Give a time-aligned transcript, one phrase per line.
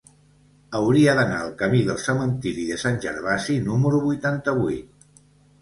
[0.79, 5.23] Hauria d'anar al camí del Cementiri de Sant Gervasi número vuitanta-vuit.